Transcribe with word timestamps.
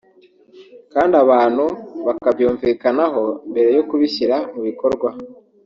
kandi 0.93 1.13
abantu 1.23 1.65
bakabyumvikanaho 2.05 3.21
mbere 3.51 3.69
yo 3.77 3.83
kubishyira 3.89 4.35
mu 4.53 4.61
bikorwa 4.67 5.09